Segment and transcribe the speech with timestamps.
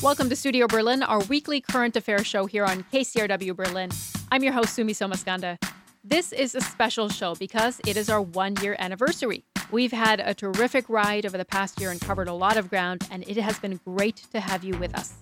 [0.00, 3.90] Welcome to Studio Berlin, our weekly current affairs show here on KCRW Berlin.
[4.30, 5.58] I'm your host, Sumi Somaskanda.
[6.04, 9.42] This is a special show because it is our one year anniversary.
[9.72, 13.08] We've had a terrific ride over the past year and covered a lot of ground,
[13.10, 15.14] and it has been great to have you with us.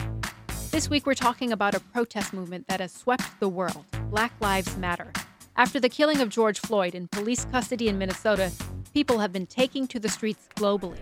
[0.73, 4.77] This week, we're talking about a protest movement that has swept the world Black Lives
[4.77, 5.11] Matter.
[5.57, 8.53] After the killing of George Floyd in police custody in Minnesota,
[8.93, 11.01] people have been taking to the streets globally.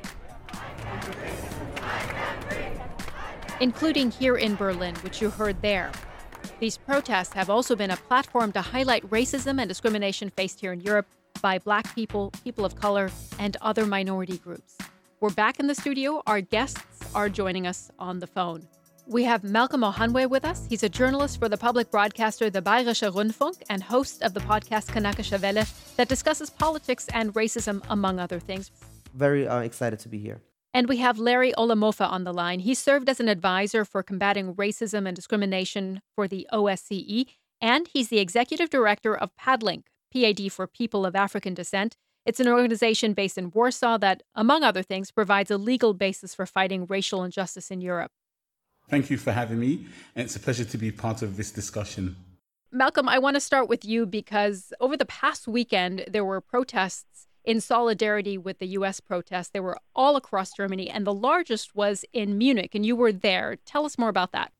[3.60, 5.92] Including here in Berlin, which you heard there.
[6.60, 10.80] These protests have also been a platform to highlight racism and discrimination faced here in
[10.80, 11.06] Europe
[11.40, 14.76] by Black people, people of color, and other minority groups.
[15.20, 16.22] We're back in the studio.
[16.26, 16.80] Our guests
[17.14, 18.66] are joining us on the phone.
[19.06, 20.66] We have Malcolm Ohanwe with us.
[20.68, 24.86] He's a journalist for the public broadcaster The Bayerische Rundfunk and host of the podcast
[24.86, 25.66] Kanakische Welle
[25.96, 28.70] that discusses politics and racism, among other things.
[29.14, 30.40] Very uh, excited to be here.
[30.74, 32.58] And we have Larry Olomoofe on the line.
[32.58, 37.26] He served as an advisor for combating racism and discrimination for the OSCE,
[37.60, 41.96] and he's the executive director of PADLink, PAD for People of African Descent.
[42.26, 46.44] It's an organization based in Warsaw that, among other things, provides a legal basis for
[46.44, 48.10] fighting racial injustice in Europe.
[48.88, 49.86] Thank you for having me,
[50.16, 52.16] and it's a pleasure to be part of this discussion.
[52.72, 57.28] Malcolm, I want to start with you because over the past weekend, there were protests
[57.44, 59.00] in solidarity with the U.S.
[59.00, 59.48] protests.
[59.48, 63.56] They were all across Germany, and the largest was in Munich, and you were there.
[63.64, 64.52] Tell us more about that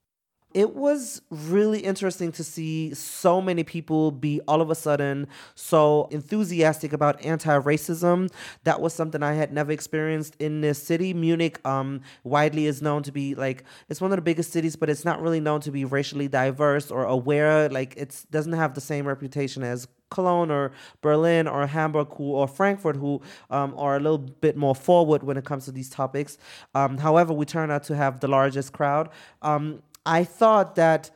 [0.54, 5.26] it was really interesting to see so many people be all of a sudden
[5.56, 8.30] so enthusiastic about anti-racism.
[8.62, 11.12] That was something I had never experienced in this city.
[11.12, 14.88] Munich, um, widely is known to be like it's one of the biggest cities, but
[14.88, 17.68] it's not really known to be racially diverse or aware.
[17.68, 22.46] Like it doesn't have the same reputation as Cologne or Berlin or Hamburg who, or
[22.48, 23.20] Frankfurt who
[23.50, 26.38] um, are a little bit more forward when it comes to these topics.
[26.74, 29.10] Um, however, we turned out to have the largest crowd.
[29.42, 31.10] Um, I thought that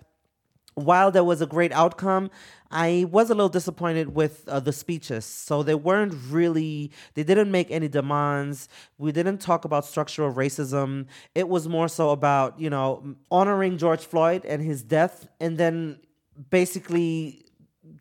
[0.75, 2.31] while there was a great outcome,
[2.71, 5.25] I was a little disappointed with uh, the speeches.
[5.25, 8.69] So they weren't really, they didn't make any demands.
[8.99, 11.07] We didn't talk about structural racism.
[11.35, 15.99] It was more so about, you know, honoring George Floyd and his death and then
[16.51, 17.48] basically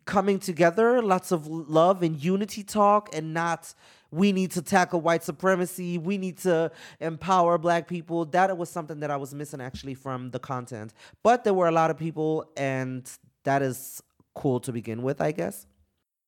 [0.04, 3.74] coming together, lots of love and unity talk and not
[4.10, 9.00] we need to tackle white supremacy we need to empower black people that was something
[9.00, 12.50] that i was missing actually from the content but there were a lot of people
[12.56, 13.10] and
[13.44, 14.02] that is
[14.34, 15.66] cool to begin with i guess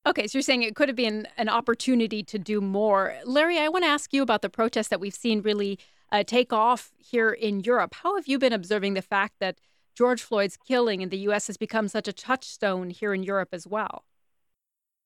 [0.06, 3.14] Okay, so you're saying it could have been an opportunity to do more.
[3.26, 5.78] Larry, I want to ask you about the protests that we've seen really
[6.10, 7.94] uh, take off here in Europe.
[7.96, 9.58] How have you been observing the fact that
[10.00, 11.46] George Floyd's killing in the U.S.
[11.48, 14.06] has become such a touchstone here in Europe as well?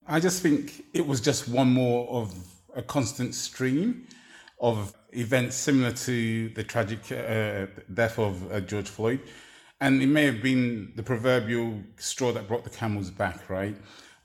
[0.06, 2.32] I just think it was just one more of
[2.76, 4.06] a constant stream
[4.60, 9.18] of events similar to the tragic uh, death of uh, George Floyd.
[9.80, 13.76] And it may have been the proverbial straw that brought the camel's back, right?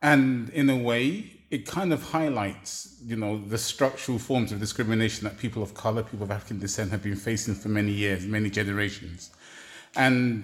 [0.04, 5.24] And in a way, it kind of highlights, you know, the structural forms of discrimination
[5.24, 8.52] that people of color, people of African descent have been facing for many years, many
[8.52, 9.32] generations.
[9.96, 10.44] And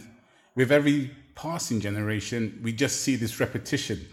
[0.55, 4.05] with every passing generation, we just see this repetition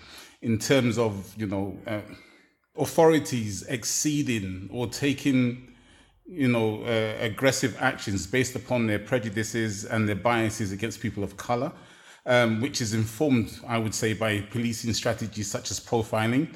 [0.43, 2.01] in terms of, you know, uh,
[2.77, 5.69] authorities exceeding or taking
[6.27, 11.37] you know uh, aggressive actions based upon their prejudices and their biases against people of
[11.37, 11.71] color
[12.25, 16.55] um, which is informed i would say by policing strategies such as profiling.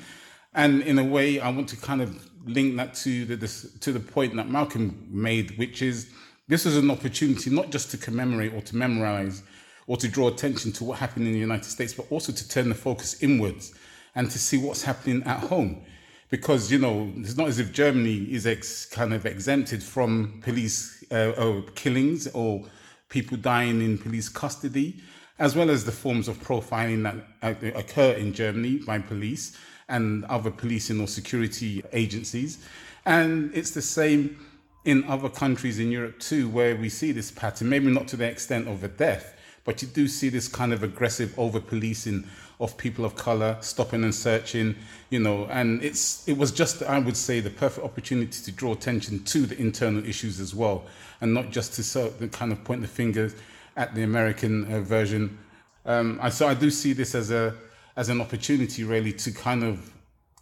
[0.55, 3.49] And in a way i want to kind of link that to the
[3.81, 6.11] to the point that malcolm made which is
[6.49, 9.43] this is an opportunity not just to commemorate or to memorize
[9.87, 12.69] or to draw attention to what happened in the united states but also to turn
[12.69, 13.75] the focus inwards
[14.15, 15.85] and to see what's happening at home
[16.31, 21.05] because you know it's not as if Germany is ex, kind of exempted from police
[21.13, 22.65] uh, or killings or
[23.09, 24.97] people dying in police custody,
[25.39, 29.57] as well as the forms of profiling that uh, occur in Germany by police
[29.89, 32.59] and other policing or security agencies,
[33.05, 34.37] and it's the same
[34.85, 37.69] in other countries in Europe too, where we see this pattern.
[37.69, 39.36] Maybe not to the extent of a death,
[39.67, 42.25] but you do see this kind of aggressive over policing
[42.59, 44.77] of people of color, stopping and searching,
[45.11, 48.73] you know, and it's it was just I would say the perfect opportunity to draw
[48.73, 50.85] attention to the internal issues as well,
[51.21, 53.31] and not just to sort of kind of point the finger
[53.77, 55.37] at the American uh, version.
[55.85, 57.55] Um, I, so I do see this as a
[57.97, 59.93] as an opportunity really to kind of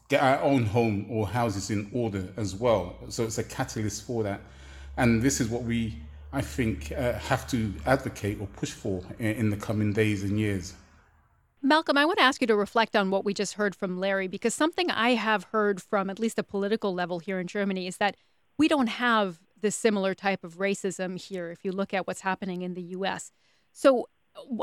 [0.09, 2.95] get our own home or houses in order as well.
[3.09, 4.41] So it's a catalyst for that,
[4.99, 5.97] and this is what we
[6.35, 10.39] I think uh, have to advocate or push for in, in the coming days and
[10.39, 10.75] years.
[11.63, 14.29] Malcolm, I want to ask you to reflect on what we just heard from Larry,
[14.29, 17.97] because something I have heard from at least the political level here in Germany is
[17.99, 18.17] that
[18.59, 22.63] we don't have this similar type of racism here if you look at what's happening
[22.63, 23.33] in the US.
[23.73, 24.09] So,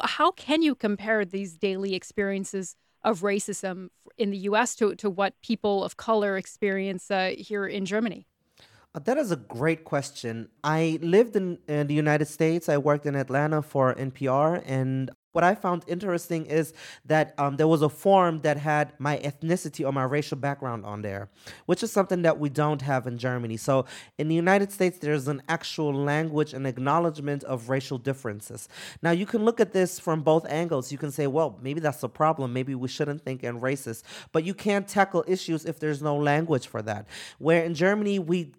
[0.03, 3.87] how can you compare these daily experiences of racism
[4.17, 8.27] in the US to, to what people of color experience uh, here in Germany?
[8.93, 10.49] That is a great question.
[10.65, 12.67] I lived in, in, the United States.
[12.67, 16.73] I worked in Atlanta for NPR, and what I found interesting is
[17.05, 21.01] that um, there was a form that had my ethnicity or my racial background on
[21.01, 21.29] there,
[21.67, 23.55] which is something that we don't have in Germany.
[23.55, 23.85] So
[24.17, 28.67] in the United States, there's an actual language and acknowledgement of racial differences.
[29.01, 30.91] Now, you can look at this from both angles.
[30.91, 32.51] You can say, well, maybe that's a problem.
[32.51, 34.03] Maybe we shouldn't think in racist.
[34.33, 37.07] But you can't tackle issues if there's no language for that.
[37.39, 38.51] Where in Germany, we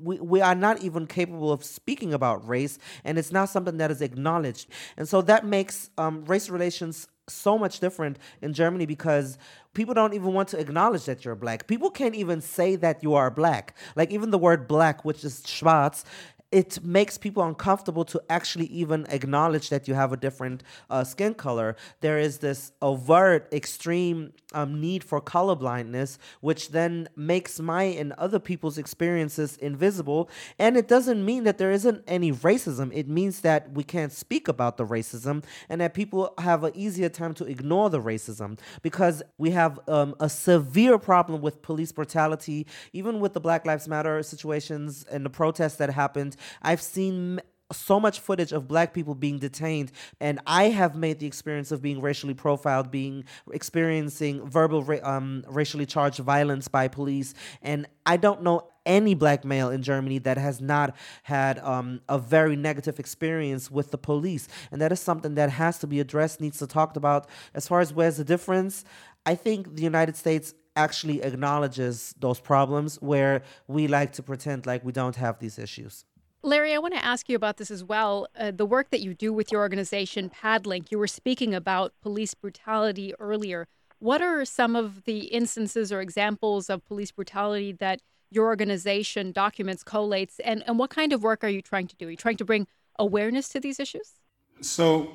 [0.00, 3.90] we, we are not even capable of speaking about race, and it's not something that
[3.90, 4.68] is acknowledged.
[4.96, 9.38] And so that makes um, race relations so much different in Germany because
[9.74, 11.66] people don't even want to acknowledge that you're black.
[11.66, 13.76] People can't even say that you are black.
[13.96, 16.04] Like even the word black, which is schwarz,
[16.50, 21.34] it makes people uncomfortable to actually even acknowledge that you have a different uh, skin
[21.34, 21.76] color.
[22.00, 28.38] There is this overt, extreme um, need for colorblindness, which then makes my and other
[28.38, 30.30] people's experiences invisible.
[30.58, 32.90] And it doesn't mean that there isn't any racism.
[32.94, 37.10] It means that we can't speak about the racism and that people have an easier
[37.10, 42.66] time to ignore the racism because we have um, a severe problem with police brutality,
[42.94, 47.40] even with the Black Lives Matter situations and the protests that happened I've seen
[47.72, 51.82] so much footage of black people being detained and i have made the experience of
[51.82, 58.42] being racially profiled being experiencing verbal um, racially charged violence by police and i don't
[58.42, 63.70] know any black male in germany that has not had um, a very negative experience
[63.70, 66.96] with the police and that is something that has to be addressed needs to talked
[66.96, 67.28] about.
[67.54, 68.84] As far as where's the difference
[69.26, 74.84] i think the united states actually acknowledges those problems where we like to pretend like
[74.84, 76.04] we don't have these issues
[76.42, 78.28] Larry, I want to ask you about this as well.
[78.38, 82.32] Uh, the work that you do with your organization, Padlink, you were speaking about police
[82.34, 83.66] brutality earlier.
[83.98, 88.00] What are some of the instances or examples of police brutality that
[88.30, 92.06] your organization documents, collates, and, and what kind of work are you trying to do?
[92.06, 92.68] Are you trying to bring
[93.00, 94.12] awareness to these issues?
[94.60, 95.10] So,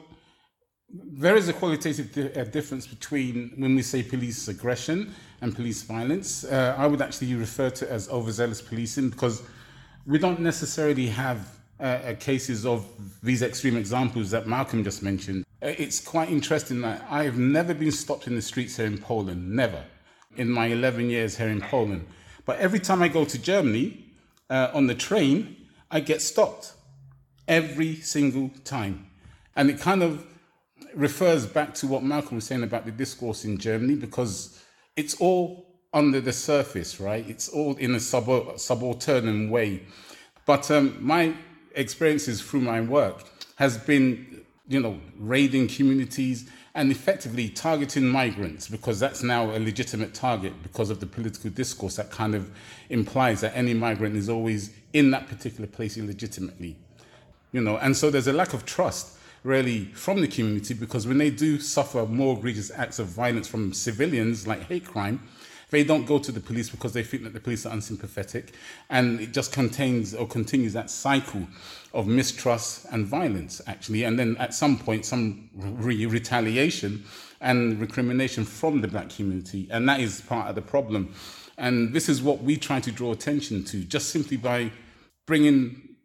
[0.93, 5.83] there is a qualitative di- uh, difference between when we say police aggression and police
[5.83, 6.43] violence.
[6.43, 9.41] Uh, I would actually refer to it as overzealous policing because
[10.05, 11.47] we don't necessarily have
[11.79, 12.85] uh, uh, cases of
[13.21, 15.45] these extreme examples that Malcolm just mentioned.
[15.61, 18.97] Uh, it's quite interesting that I have never been stopped in the streets here in
[18.97, 19.83] Poland, never,
[20.35, 22.05] in my 11 years here in Poland.
[22.45, 24.05] But every time I go to Germany
[24.49, 25.55] uh, on the train,
[25.89, 26.73] I get stopped
[27.47, 29.07] every single time.
[29.55, 30.25] And it kind of
[30.93, 34.63] refers back to what Malcolm was saying about the discourse in Germany because
[34.95, 37.27] it's all under the surface, right?
[37.29, 39.83] It's all in a sub- subaltern way.
[40.45, 41.35] But um, my
[41.75, 43.23] experiences through my work
[43.55, 50.13] has been, you know, raiding communities and effectively targeting migrants because that's now a legitimate
[50.13, 52.49] target because of the political discourse that kind of
[52.89, 56.75] implies that any migrant is always in that particular place illegitimately.
[57.51, 61.17] You know, and so there's a lack of trust really from the community because when
[61.17, 65.19] they do suffer more egregious acts of violence from civilians like hate crime,
[65.73, 68.53] they don't go to the police because they think that the police are unsympathetic.
[68.91, 71.47] And it just contains or continues that cycle
[71.95, 74.03] of mistrust and violence, actually.
[74.03, 77.03] And then at some point, some re- retaliation
[77.41, 79.67] and recrimination from the black community.
[79.71, 81.15] And that is part of the problem.
[81.57, 84.71] And this is what we try to draw attention to, just simply by
[85.25, 85.95] bringing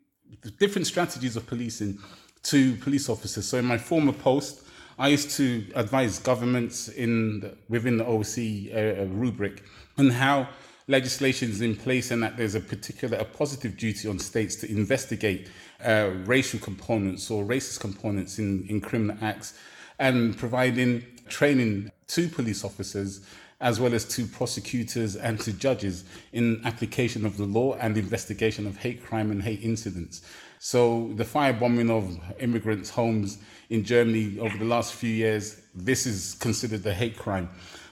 [0.58, 1.98] different strategies of policing
[2.44, 3.46] to police officers.
[3.46, 4.62] So in my former post,
[4.98, 9.62] I used to advise governments in the, within the OC uh, uh, rubric
[9.96, 10.48] on how
[10.88, 14.70] legislation is in place and that there's a particular a positive duty on states to
[14.70, 15.48] investigate
[15.84, 19.54] uh, racial components or racist components in, in criminal acts
[20.00, 23.20] and providing training to police officers
[23.60, 28.66] as well as to prosecutors and to judges in application of the law and investigation
[28.66, 30.22] of hate crime and hate incidents.
[30.58, 33.38] So the firebombing of immigrants' homes
[33.70, 37.48] in Germany over the last few years, this is considered a hate crime.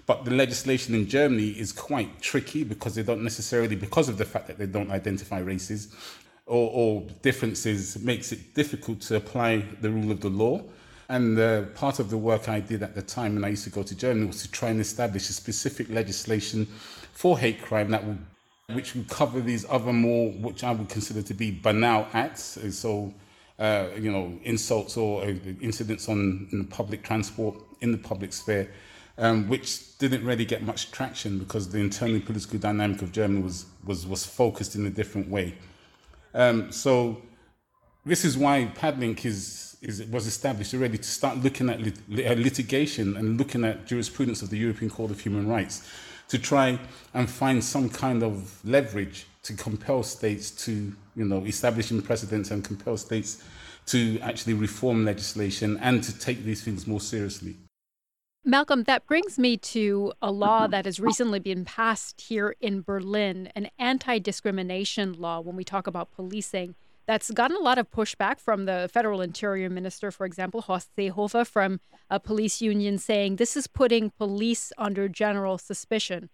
[0.06, 4.25] But the legislation in Germany is quite tricky because they don't necessarily, because of the
[4.25, 5.94] fact that they don't identify races
[6.46, 10.62] or, or differences, makes it difficult to apply the rule of the law.
[11.08, 13.70] And uh, part of the work I did at the time when I used to
[13.70, 16.66] go to Germany was to try and establish a specific legislation
[17.12, 18.18] for hate crime that would
[18.73, 22.58] which would cover these other more, which I would consider to be banal acts.
[22.70, 23.14] So
[23.58, 28.32] uh, you know, insults or uh, incidents on in the public transport in the public
[28.32, 28.70] sphere,
[29.18, 33.66] um, which didn't really get much traction because the internal political dynamic of Germany was
[33.85, 35.54] was was focused in a different way.
[36.35, 37.23] Um, so
[38.04, 42.35] this is why Padlink is, is was established already to start looking at lit- uh,
[42.35, 45.88] litigation and looking at jurisprudence of the European Court of Human Rights
[46.28, 46.78] to try
[47.14, 52.64] and find some kind of leverage to compel states to, you know, establishing precedents and
[52.64, 53.42] compel states
[53.87, 57.56] to actually reform legislation and to take these things more seriously.
[58.45, 63.50] Malcolm, that brings me to a law that has recently been passed here in Berlin,
[63.56, 66.76] an anti discrimination law when we talk about policing.
[67.06, 71.46] That's gotten a lot of pushback from the federal interior minister, for example, Horst Seehofer
[71.46, 76.30] from a police union, saying this is putting police under general suspicion.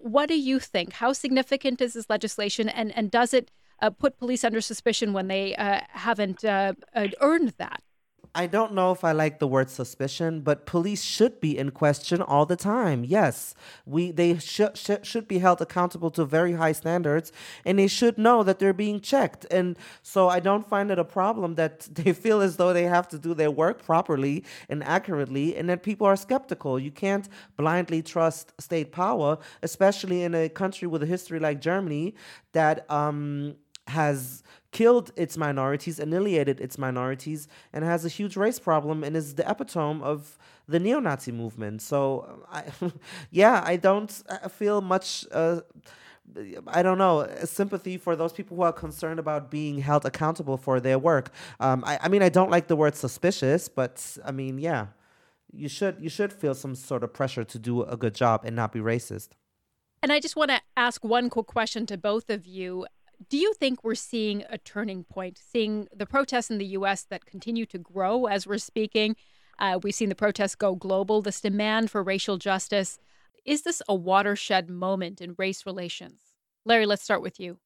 [0.00, 0.94] What do you think?
[0.94, 3.50] How significant is this legislation, and, and does it
[3.82, 7.82] uh, put police under suspicion when they uh, haven't uh, uh earned that?
[8.36, 12.20] I don't know if I like the word suspicion, but police should be in question
[12.20, 13.04] all the time.
[13.04, 13.54] Yes,
[13.86, 17.30] we they should sh- should be held accountable to very high standards,
[17.64, 19.46] and they should know that they're being checked.
[19.52, 23.06] And so I don't find it a problem that they feel as though they have
[23.08, 26.78] to do their work properly and accurately, and that people are skeptical.
[26.78, 32.14] You can't blindly trust state power, especially in a country with a history like Germany
[32.52, 33.54] that um,
[33.88, 39.34] has killed its minorities, annihilated its minorities, and has a huge race problem and is
[39.34, 41.82] the epitome of the neo-Nazi movement.
[41.82, 42.64] So, I,
[43.30, 44.10] yeah, I don't
[44.50, 45.26] feel much.
[45.30, 45.60] Uh,
[46.66, 50.80] I don't know sympathy for those people who are concerned about being held accountable for
[50.80, 51.30] their work.
[51.60, 54.86] Um, I, I mean, I don't like the word suspicious, but I mean, yeah,
[55.52, 58.56] you should you should feel some sort of pressure to do a good job and
[58.56, 59.30] not be racist.
[60.02, 62.86] And I just want to ask one quick question to both of you
[63.28, 67.04] do you think we're seeing a turning point, seeing the protests in the U.S.
[67.10, 69.16] that continue to grow as we're speaking?
[69.58, 72.98] Uh, we've seen the protests go global, this demand for racial justice.
[73.44, 76.20] Is this a watershed moment in race relations?
[76.64, 77.58] Larry, let's start with you.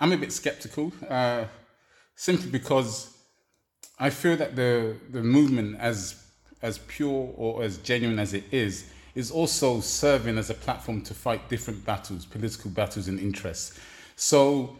[0.00, 1.44] I'm a bit skeptical, uh,
[2.14, 3.16] simply because
[3.98, 6.22] I feel that the, the movement, as,
[6.62, 11.14] as pure or as genuine as it is, is also serving as a platform to
[11.14, 13.78] fight different battles, political battles and interests.
[14.16, 14.76] So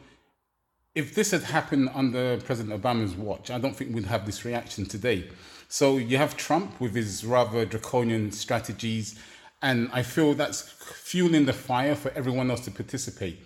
[0.95, 4.87] if this had happened under President Obama's watch, I don't think we'd have this reaction
[4.87, 5.29] today.
[5.69, 9.19] So you have Trump with his rather draconian strategies,
[9.61, 13.41] and I feel that's fueling the fire for everyone else to participate.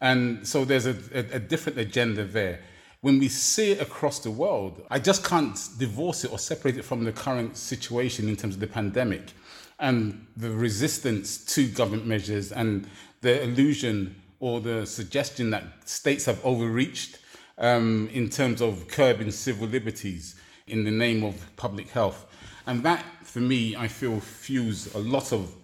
[0.00, 2.60] And so there's a, a, a different agenda there.
[3.02, 6.84] When we see it across the world, I just can't divorce it or separate it
[6.84, 9.32] from the current situation in terms of the pandemic
[9.78, 12.86] and the resistance to government measures and
[13.22, 17.18] the illusion or the suggestion that states have overreached
[17.58, 20.34] um, in terms of curbing civil liberties
[20.66, 22.26] in the name of public health.
[22.66, 25.54] And that, for me, I feel fuels a lot of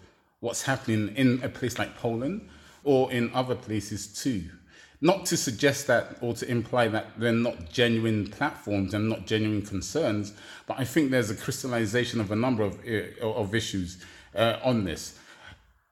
[0.41, 2.49] what's happening in a place like Poland
[2.85, 4.45] or in other places too.
[5.01, 9.63] Not to suggest that or to imply that they're not genuine platforms and not genuine
[9.63, 10.33] concerns,
[10.67, 13.99] but I think there's a crystallization of a number of, uh, of issues
[14.35, 15.19] uh, on this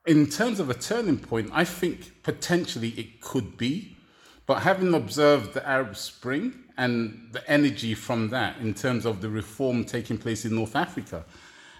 [0.05, 3.97] in terms of a turning point, I think potentially it could be.
[4.45, 9.29] But having observed the Arab Spring and the energy from that in terms of the
[9.29, 11.25] reform taking place in North Africa,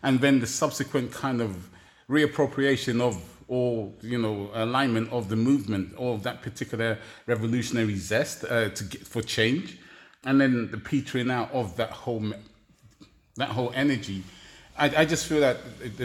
[0.01, 1.69] and then the subsequent kind of
[2.09, 8.69] reappropriation of or you know alignment of the movement or that particular revolutionary zest uh,
[8.69, 9.77] to get, for change,
[10.23, 12.33] and then the petering out of that whole
[13.35, 14.23] that whole energy
[14.77, 15.57] I, I just feel that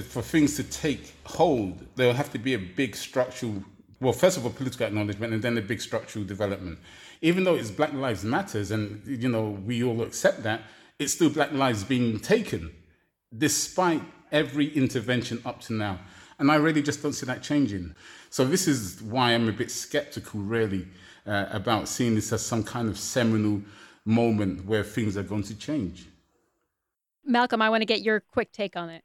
[0.04, 3.64] for things to take hold, there'll have to be a big structural,
[4.00, 6.78] well, first of all, political acknowledgement, and then a big structural development.
[7.20, 10.62] Even though it's Black Lives Matters, and you know we all accept that,
[10.98, 12.70] it's still Black lives being taken,
[13.36, 15.98] despite every intervention up to now.
[16.38, 17.94] And I really just don't see that changing.
[18.30, 20.86] So this is why I'm a bit skeptical, really,
[21.26, 23.62] uh, about seeing this as some kind of seminal
[24.04, 26.06] moment where things are going to change.
[27.24, 29.04] Malcolm, I want to get your quick take on it.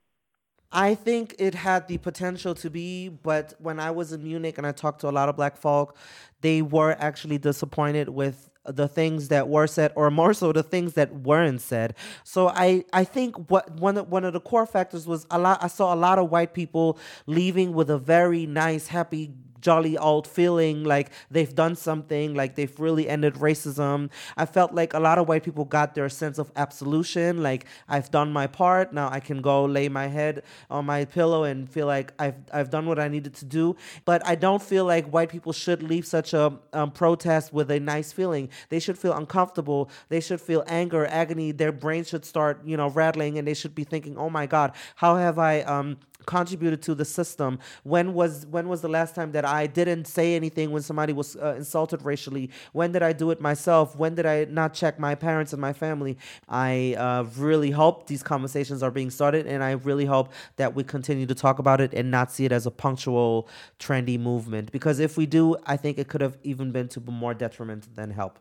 [0.71, 4.67] I think it had the potential to be, but when I was in Munich and
[4.67, 5.95] I talked to a lot of black folk,
[6.41, 10.93] they were actually disappointed with the things that were said or more so the things
[10.93, 11.93] that weren't said
[12.23, 15.63] so i i think what one of, one of the core factors was a lot
[15.63, 19.31] i saw a lot of white people leaving with a very nice happy
[19.65, 24.11] jolly old feeling like they've done something, like they've really ended racism.
[24.37, 28.11] I felt like a lot of white people got their sense of absolution, like I've
[28.11, 31.87] done my part, now I can go lay my head on my pillow and feel
[31.87, 33.75] like I've I've done what I needed to do.
[34.09, 37.79] But I don't feel like white people should leave such a um, protest with a
[37.79, 38.49] nice feeling.
[38.69, 39.89] They should feel uncomfortable.
[40.09, 41.51] They should feel anger, agony.
[41.51, 44.73] Their brain should start, you know, rattling, and they should be thinking, "Oh my God,
[44.95, 49.31] how have I um, contributed to the system when was when was the last time
[49.31, 52.49] that i didn't say anything when somebody was uh, insulted racially.
[52.73, 53.95] When did i do it myself?
[53.95, 56.17] When did i not check my parents and my family?
[56.47, 60.83] I uh, really hope these conversations are being started and i really hope that we
[60.83, 63.47] continue to talk about it and not see it as a punctual
[63.79, 64.71] trendy movement.
[64.71, 68.11] Because if we do i think it could have even been to more detriment than
[68.11, 68.39] help.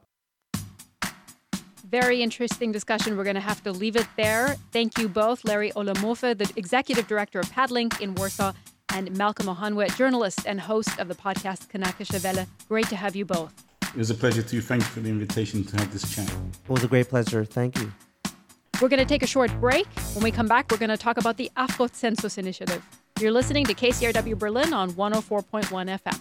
[1.94, 3.16] Very interesting discussion.
[3.16, 4.56] We're going to have to leave it there.
[4.72, 8.52] Thank you both, Larry Olomoofe, the executive director of Padlink in Warsaw,
[8.94, 12.46] and Malcolm Ohanwe, journalist and host of the podcast Kanakische Welle.
[12.68, 13.52] Great to have you both.
[13.82, 14.60] It was a pleasure too.
[14.60, 16.28] Thank you for the invitation to have this chat.
[16.28, 17.44] It was a great pleasure.
[17.44, 17.92] Thank you.
[18.80, 19.86] We're going to take a short break.
[20.14, 22.84] When we come back, we're going to talk about the Afro Census Initiative.
[23.20, 26.20] You're listening to KCRW Berlin on 104.1 FM.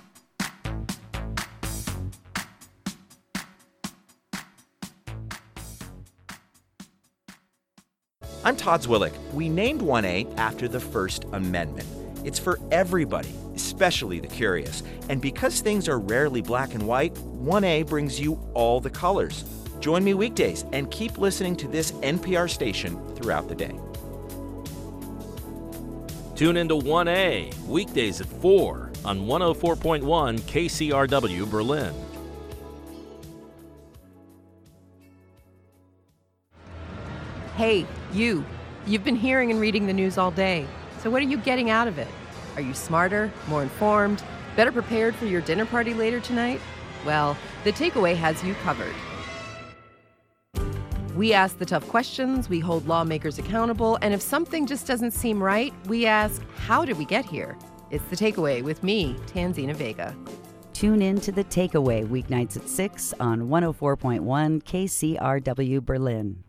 [8.46, 9.14] I'm Todd Zwillich.
[9.32, 11.88] We named 1A after the First Amendment.
[12.24, 14.84] It's for everybody, especially the curious.
[15.10, 19.44] And because things are rarely black and white, 1A brings you all the colors.
[19.80, 23.78] Join me weekdays and keep listening to this NPR station throughout the day.
[26.36, 31.94] Tune into 1A weekdays at 4 on 104.1 KCRW Berlin.
[37.56, 38.44] Hey, you.
[38.88, 40.66] You've been hearing and reading the news all day.
[41.04, 42.08] So, what are you getting out of it?
[42.56, 44.24] Are you smarter, more informed,
[44.56, 46.62] better prepared for your dinner party later tonight?
[47.06, 48.94] Well, the takeaway has you covered.
[51.14, 55.44] We ask the tough questions, we hold lawmakers accountable, and if something just doesn't seem
[55.44, 57.58] right, we ask, how did we get here?
[57.92, 60.16] It's the takeaway with me, Tanzina Vega.
[60.72, 66.44] Tune in to the takeaway weeknights at 6 on 104.1 KCRW Berlin.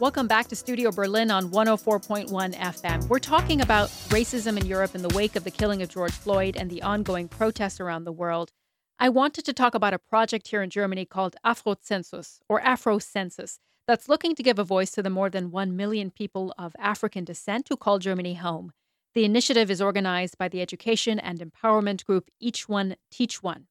[0.00, 3.08] Welcome back to Studio Berlin on 104.1 FM.
[3.08, 6.56] We're talking about racism in Europe in the wake of the killing of George Floyd
[6.56, 8.50] and the ongoing protests around the world.
[8.98, 13.60] I wanted to talk about a project here in Germany called Afrozensus, or Afro Census,
[13.86, 17.24] that's looking to give a voice to the more than 1 million people of African
[17.24, 18.72] descent who call Germany home.
[19.14, 23.68] The initiative is organized by the education and empowerment group Each One Teach One.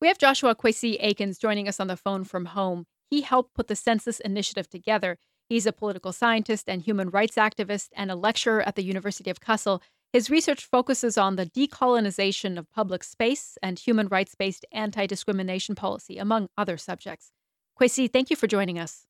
[0.00, 2.86] We have Joshua Kwesi Aikins joining us on the phone from home.
[3.10, 5.18] He helped put the census initiative together.
[5.50, 9.40] He's a political scientist and human rights activist and a lecturer at the University of
[9.40, 9.82] Kassel.
[10.12, 15.74] His research focuses on the decolonization of public space and human rights based anti discrimination
[15.74, 17.32] policy, among other subjects.
[17.76, 19.06] Kwesi, thank you for joining us.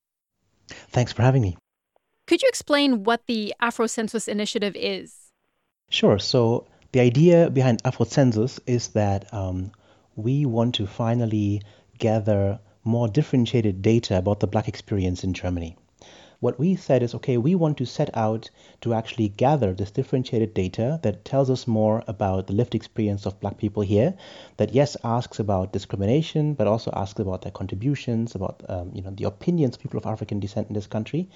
[0.69, 1.59] Thanks for having me.
[2.27, 5.15] Could you explain what the Afrocensus initiative is?
[5.91, 6.19] Sure.
[6.19, 9.73] So, the idea behind Afrocensus is that um,
[10.17, 11.61] we want to finally
[11.99, 15.77] gather more differentiated data about the black experience in Germany
[16.41, 18.51] what we said is okay, we want to set out
[18.81, 23.39] to actually gather this differentiated data that tells us more about the lived experience of
[23.41, 24.15] black people here,
[24.57, 29.11] that yes, asks about discrimination, but also asks about their contributions, about um, you know
[29.11, 31.29] the opinions of people of African descent in this country.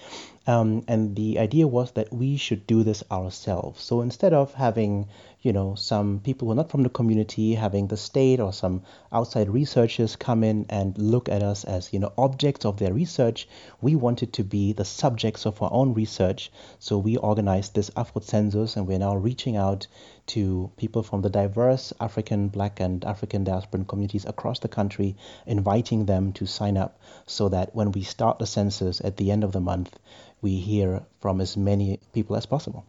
[0.46, 3.82] Um, and the idea was that we should do this ourselves.
[3.82, 5.08] So instead of having
[5.44, 8.82] you know, some people who are not from the community having the state or some
[9.12, 13.46] outside researchers come in and look at us as, you know, objects of their research.
[13.82, 16.50] We wanted to be the subjects of our own research.
[16.78, 19.86] So we organized this Afro census and we're now reaching out
[20.28, 25.14] to people from the diverse African, Black, and African diasporan communities across the country,
[25.46, 29.44] inviting them to sign up so that when we start the census at the end
[29.44, 29.94] of the month,
[30.40, 32.86] we hear from as many people as possible.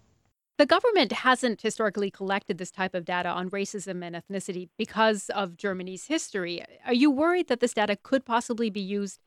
[0.58, 5.58] The government hasn't historically collected this type of data on racism and ethnicity because of
[5.58, 6.64] Germany's history.
[6.86, 9.20] Are you worried that this data could possibly be used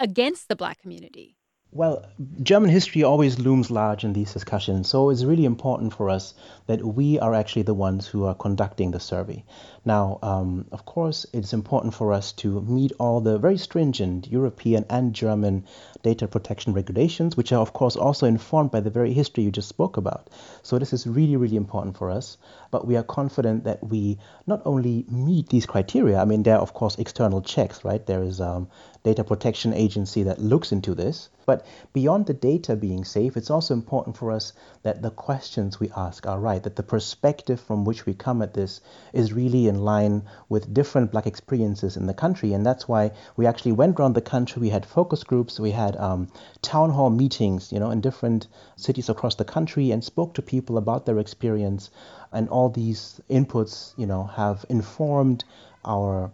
[0.00, 1.36] against the Black community?
[1.70, 2.04] Well,
[2.42, 6.34] German history always looms large in these discussions, so it's really important for us
[6.66, 9.44] that we are actually the ones who are conducting the survey.
[9.84, 14.84] Now, um, of course, it's important for us to meet all the very stringent European
[14.88, 15.64] and German
[16.02, 19.68] data protection regulations, which are, of course, also informed by the very history you just
[19.68, 20.30] spoke about.
[20.62, 22.38] So, this is really, really important for us.
[22.70, 26.62] But we are confident that we not only meet these criteria, I mean, there are,
[26.62, 28.06] of course, external checks, right?
[28.06, 28.68] There is um,
[29.02, 31.28] data protection agency that looks into this.
[31.44, 34.52] But beyond the data being safe, it's also important for us
[34.84, 38.54] that the questions we ask are right, that the perspective from which we come at
[38.54, 38.80] this
[39.12, 42.52] is really in line with different black experiences in the country.
[42.52, 44.60] And that's why we actually went around the country.
[44.60, 46.28] We had focus groups, we had um,
[46.60, 50.76] town hall meetings, you know, in different cities across the country and spoke to people
[50.76, 51.90] about their experience.
[52.32, 55.44] And all these inputs, you know, have informed
[55.84, 56.30] our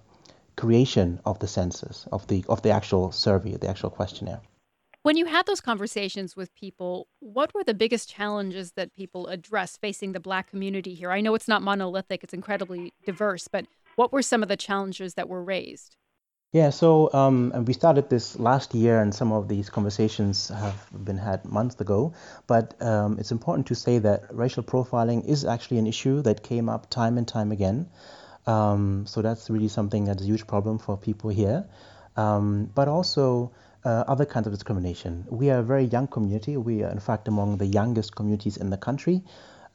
[0.57, 4.41] creation of the census, of the, of the actual survey, the actual questionnaire.
[5.03, 9.77] When you had those conversations with people, what were the biggest challenges that people address
[9.77, 11.13] facing the Black community here?
[11.13, 15.15] I know it's not monolithic, it's incredibly diverse, but what were some of the challenges
[15.15, 15.97] that were raised?
[16.51, 21.19] Yeah, so um, we started this last year, and some of these conversations have been
[21.19, 22.15] had months ago.
[22.47, 26.69] But um, it's important to say that racial profiling is actually an issue that came
[26.69, 27.89] up time and time again.
[28.47, 31.67] Um, so that's really something that's a huge problem for people here.
[32.17, 33.53] Um, but also,
[33.85, 35.25] uh, other kinds of discrimination.
[35.31, 36.57] We are a very young community.
[36.57, 39.23] We are, in fact, among the youngest communities in the country.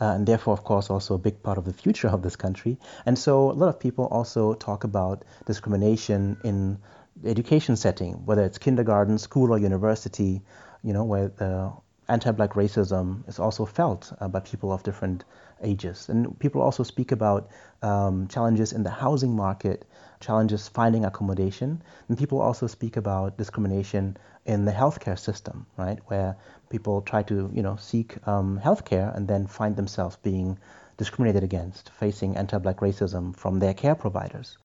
[0.02, 2.78] Uh, and therefore, of course, also a big part of the future of this country.
[3.06, 6.80] And so, a lot of people also talk about discrimination in
[7.22, 10.42] the education setting, whether it's kindergarten, school, or university,
[10.84, 11.72] you know, where the
[12.10, 15.24] anti-black racism is also felt uh, by people of different
[15.62, 16.10] ages.
[16.10, 17.50] And people also speak about
[17.82, 19.86] um, challenges in the housing market,
[20.20, 21.82] challenges finding accommodation.
[22.08, 26.36] And people also speak about discrimination in the healthcare system, right, where
[26.70, 30.58] people try to, you know, seek um, healthcare and then find themselves being
[30.98, 34.58] discriminated against, facing anti-black racism from their care providers.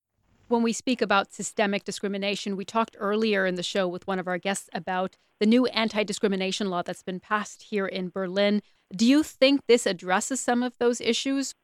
[0.49, 4.27] When we speak about systemic discrimination, we talked earlier in the show with one of
[4.27, 8.63] our guests about the new anti discrimination law that's been passed here in Berlin.
[8.95, 11.55] Do you think this addresses some of those issues?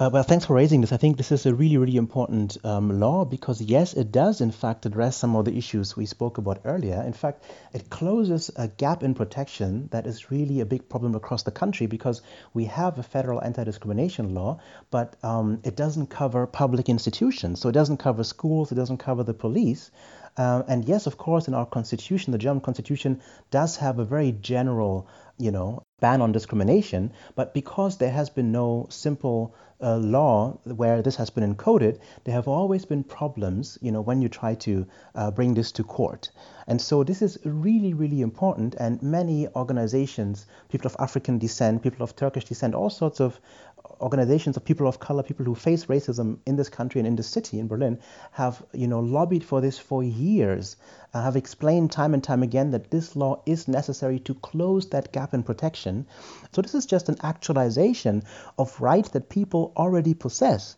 [0.00, 0.92] Uh, well, thanks for raising this.
[0.92, 4.50] I think this is a really, really important um, law because, yes, it does, in
[4.50, 7.02] fact, address some of the issues we spoke about earlier.
[7.02, 11.42] In fact, it closes a gap in protection that is really a big problem across
[11.42, 12.22] the country because
[12.54, 14.58] we have a federal anti discrimination law,
[14.90, 17.60] but um, it doesn't cover public institutions.
[17.60, 19.90] So it doesn't cover schools, it doesn't cover the police.
[20.40, 24.32] Uh, and yes, of course, in our constitution, the German constitution does have a very
[24.32, 27.12] general, you know, ban on discrimination.
[27.34, 32.34] But because there has been no simple uh, law where this has been encoded, there
[32.34, 36.30] have always been problems, you know, when you try to uh, bring this to court.
[36.66, 38.76] And so this is really, really important.
[38.76, 43.38] And many organizations, people of African descent, people of Turkish descent, all sorts of
[44.00, 47.28] organizations of people of color, people who face racism in this country and in this
[47.28, 47.98] city in Berlin,
[48.32, 50.76] have you know lobbied for this for years.
[51.12, 55.12] Uh, have explained time and time again that this law is necessary to close that
[55.12, 56.06] gap in protection.
[56.52, 58.22] So this is just an actualization
[58.58, 60.76] of rights that people already possess.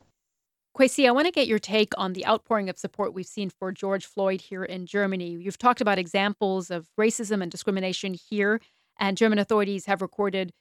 [0.74, 3.72] Kwesi, I want to get your take on the outpouring of support we've seen for
[3.72, 5.36] George Floyd here in Germany.
[5.38, 8.58] You've talked about examples of racism and discrimination here,
[8.98, 10.54] and German authorities have recorded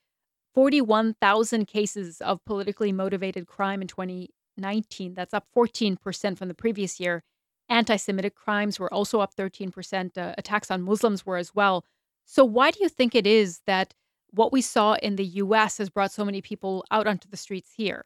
[0.54, 5.14] 41,000 cases of politically motivated crime in 2019.
[5.14, 7.24] That's up 14% from the previous year.
[7.70, 10.18] Anti Semitic crimes were also up 13%.
[10.18, 11.86] Uh, attacks on Muslims were as well.
[12.26, 13.94] So, why do you think it is that
[14.32, 17.72] what we saw in the US has brought so many people out onto the streets
[17.76, 18.06] here?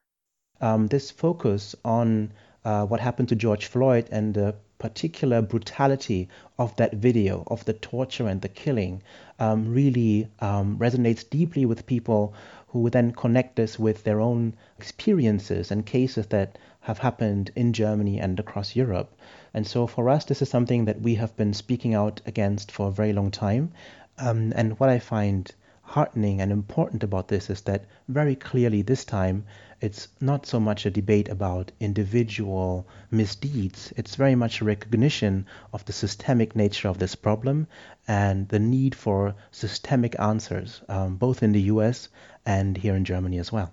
[0.62, 2.32] Um, this focus on
[2.64, 6.28] uh, what happened to George Floyd and the particular brutality
[6.60, 9.02] of that video, of the torture and the killing,
[9.40, 12.34] um, really um, resonates deeply with people
[12.68, 18.20] who then connect this with their own experiences and cases that have happened in Germany
[18.20, 19.16] and across Europe.
[19.54, 22.88] And so for us, this is something that we have been speaking out against for
[22.88, 23.72] a very long time.
[24.18, 25.52] Um, and what I find
[25.86, 29.46] heartening and important about this is that very clearly this time
[29.82, 35.86] it's not so much a debate about individual misdeeds, it's very much a recognition of
[35.86, 37.68] the systemic nature of this problem
[38.08, 42.10] and the need for systemic answers, um, both in the US
[42.46, 43.72] and here in Germany as well.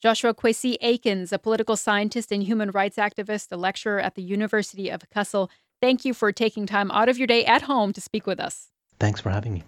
[0.00, 4.88] Joshua Kwesi Aikins, a political scientist and human rights activist, a lecturer at the University
[4.88, 5.48] of Kassel.
[5.80, 8.70] Thank you for taking time out of your day at home to speak with us.
[8.98, 9.62] Thanks for having me.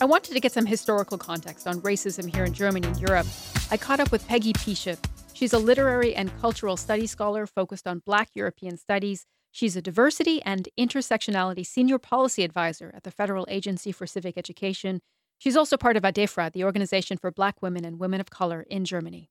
[0.00, 3.26] I wanted to get some historical context on racism here in Germany and Europe.
[3.72, 4.96] I caught up with Peggy Piesche.
[5.34, 9.26] She's a literary and cultural studies scholar focused on Black European studies.
[9.50, 15.00] She's a diversity and intersectionality senior policy advisor at the Federal Agency for Civic Education.
[15.36, 18.84] She's also part of ADEFRA, the Organization for Black Women and Women of Color in
[18.84, 19.30] Germany.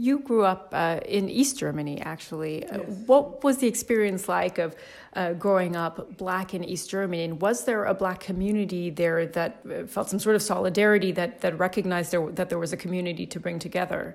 [0.00, 2.64] You grew up uh, in East Germany, actually.
[2.64, 2.88] Uh, yes.
[3.06, 4.76] what was the experience like of
[5.14, 7.24] uh, growing up black in East Germany?
[7.24, 11.40] And was there a black community there that uh, felt some sort of solidarity that,
[11.40, 14.14] that recognized there, that there was a community to bring together?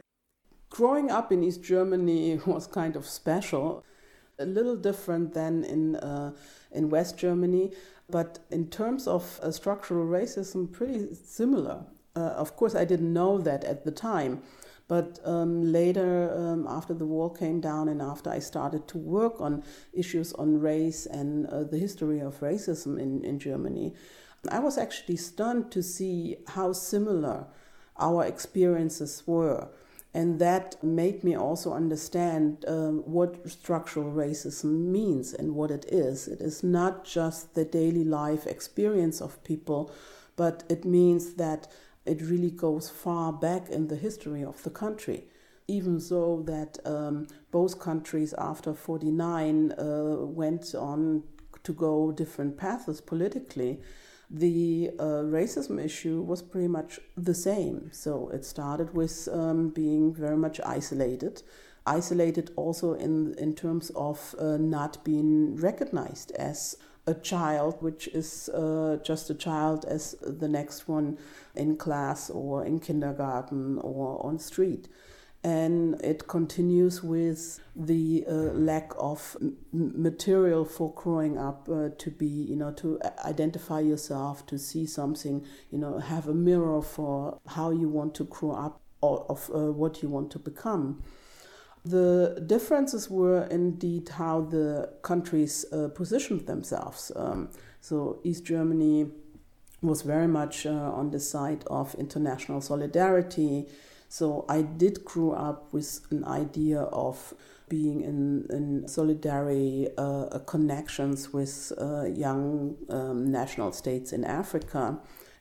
[0.69, 3.84] Growing up in East Germany was kind of special,
[4.39, 6.32] a little different than in, uh,
[6.72, 7.74] in West Germany,
[8.10, 11.84] but in terms of uh, structural racism, pretty similar.
[12.15, 14.43] of course, I didn't know that at the time
[14.88, 19.39] But um, later, um, after the wall came down and after I started to work
[19.39, 23.93] on issues on race and uh, the history of racism in, in Germany,
[24.50, 27.48] I was actually stunned to see how similar
[27.98, 29.69] our experiences were.
[30.13, 36.28] And that made me also understand um, what structural racism means and what it is.
[36.28, 39.91] It is not just the daily life experience of people,
[40.36, 41.67] but it means that
[42.05, 45.25] it really goes far back in the history of the country.
[45.67, 51.23] Even so, that um, both countries after 49 uh, went on
[51.63, 53.79] to go different paths politically,
[54.29, 57.89] the uh, racism issue was pretty much the same.
[57.93, 61.43] So it started with um, being very much isolated,
[61.85, 68.49] isolated also in, in terms of uh, not being recognized as a child, which is
[68.49, 71.17] uh, just a child as the next one
[71.55, 74.87] in class or in kindergarten or on street.
[75.45, 79.35] And it continues with the uh, lack of
[79.73, 85.45] material for growing up uh, to be, you know, to identify yourself, to see something,
[85.69, 89.69] you know, have a mirror for how you want to grow up or of uh,
[89.73, 91.03] what you want to become.
[91.86, 97.12] The differences were indeed how the countries uh, positioned themselves.
[97.15, 97.50] Um,
[97.82, 99.12] so, East Germany
[99.82, 103.67] was very much uh, on the side of international solidarity.
[104.08, 107.34] So, I did grow up with an idea of
[107.67, 115.00] being in, in solidarity uh, connections with uh, young um, national states in Africa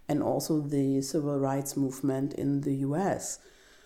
[0.09, 3.39] and also the civil rights movement in the US.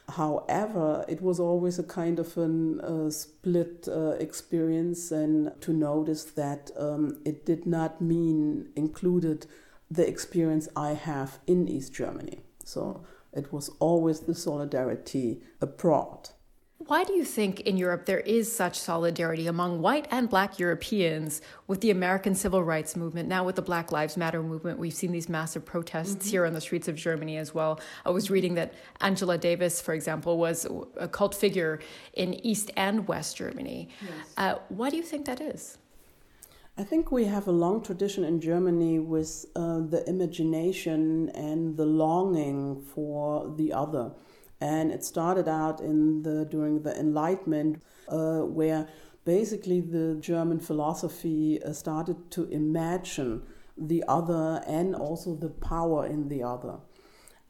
[0.09, 2.49] However, it was always a kind of a
[2.81, 9.47] uh, split uh, experience, and to notice that um, it did not mean included
[9.91, 12.41] the experience I have in East Germany.
[12.65, 16.31] So it was always the solidarity abroad.
[16.79, 21.41] Why do you think in Europe there is such solidarity among white and black Europeans
[21.67, 23.31] with the American civil rights movement?
[23.31, 26.29] Now, with the Black Lives Matter movement, we've seen these massive protests mm-hmm.
[26.29, 27.81] here on the streets of Germany as well.
[28.05, 30.67] I was reading that Angela Davis, for example, was
[30.99, 31.81] a cult figure
[32.13, 33.89] in East and West Germany.
[34.03, 34.35] Yes.
[34.37, 35.79] Uh, why do you think that is?
[36.77, 41.87] I think we have a long tradition in Germany with uh, the imagination and the
[41.87, 44.13] longing for the other
[44.61, 48.89] and it started out in the during the Enlightenment, uh, where
[49.25, 53.43] basically the German philosophy uh, started to imagine
[53.77, 56.79] the other and also the power in the other.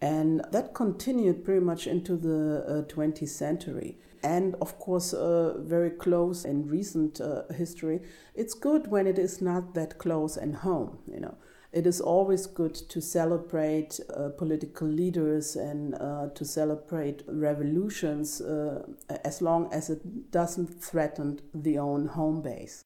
[0.01, 3.99] And that continued pretty much into the uh, 20th century.
[4.23, 8.01] And of course, uh, very close in recent uh, history,
[8.35, 11.37] it's good when it is not that close and home, you know
[11.73, 18.83] it is always good to celebrate uh, political leaders and uh, to celebrate revolutions uh,
[19.25, 22.85] as long as it doesn't threaten the own home base.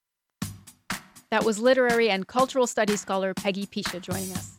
[1.30, 4.56] That was literary and cultural studies scholar Peggy Piesche joining us.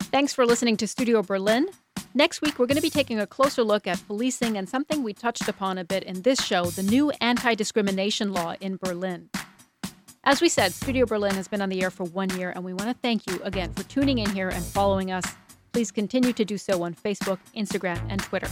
[0.00, 1.68] Thanks for listening to Studio Berlin.
[2.14, 5.12] Next week, we're going to be taking a closer look at policing and something we
[5.12, 9.28] touched upon a bit in this show the new anti discrimination law in Berlin.
[10.28, 12.74] As we said, Studio Berlin has been on the air for one year, and we
[12.74, 15.24] want to thank you again for tuning in here and following us.
[15.72, 18.48] Please continue to do so on Facebook, Instagram, and Twitter.